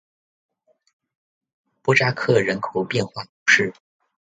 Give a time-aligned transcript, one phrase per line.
[1.83, 3.71] 博扎克人口变化图示